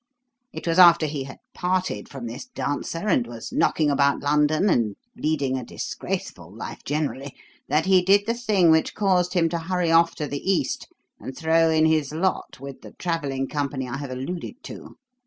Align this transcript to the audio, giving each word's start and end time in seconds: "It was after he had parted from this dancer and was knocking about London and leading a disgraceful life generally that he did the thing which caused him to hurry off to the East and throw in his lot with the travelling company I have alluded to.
"It 0.51 0.65
was 0.65 0.79
after 0.79 1.05
he 1.05 1.25
had 1.25 1.37
parted 1.53 2.09
from 2.09 2.25
this 2.25 2.45
dancer 2.47 3.07
and 3.07 3.27
was 3.27 3.51
knocking 3.51 3.91
about 3.91 4.21
London 4.21 4.67
and 4.67 4.95
leading 5.15 5.59
a 5.59 5.63
disgraceful 5.63 6.51
life 6.51 6.83
generally 6.83 7.35
that 7.69 7.85
he 7.85 8.01
did 8.01 8.25
the 8.25 8.33
thing 8.33 8.71
which 8.71 8.95
caused 8.95 9.35
him 9.35 9.47
to 9.49 9.59
hurry 9.59 9.91
off 9.91 10.15
to 10.15 10.25
the 10.25 10.39
East 10.41 10.87
and 11.19 11.37
throw 11.37 11.69
in 11.69 11.85
his 11.85 12.11
lot 12.11 12.59
with 12.59 12.81
the 12.81 12.93
travelling 12.93 13.47
company 13.47 13.87
I 13.87 13.97
have 13.97 14.09
alluded 14.09 14.63
to. 14.63 14.95